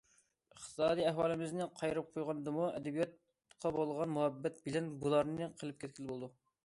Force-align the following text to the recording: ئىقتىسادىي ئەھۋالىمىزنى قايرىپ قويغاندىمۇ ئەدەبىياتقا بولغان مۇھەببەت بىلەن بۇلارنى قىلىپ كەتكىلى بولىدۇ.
ئىقتىسادىي 0.53 1.05
ئەھۋالىمىزنى 1.09 1.67
قايرىپ 1.81 2.09
قويغاندىمۇ 2.15 2.65
ئەدەبىياتقا 2.69 3.73
بولغان 3.79 4.17
مۇھەببەت 4.17 4.59
بىلەن 4.69 4.89
بۇلارنى 5.05 5.51
قىلىپ 5.61 5.83
كەتكىلى 5.85 6.11
بولىدۇ. 6.15 6.33